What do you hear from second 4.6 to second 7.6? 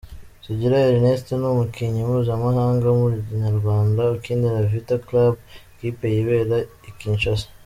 Vita Club ikipe yibera i Kinshasa.